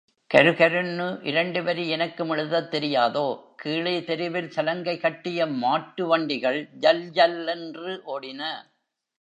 கருகருன்னு 0.33 1.25
இரண்டு 1.25 1.63
வரி 1.63 1.89
எனக்கும் 1.89 2.29
எழுதத் 2.29 2.75
தெரியாதோ? 2.75 3.25
கீழே 3.55 4.03
தெருவில் 4.03 4.49
சலங்கை 4.49 4.97
கட்டிய 4.97 5.45
மாட்டு 5.45 6.07
வண்டிகள் 6.07 6.69
ஜல்ஜல்லென்று 6.79 7.99
ஓடின. 8.05 8.41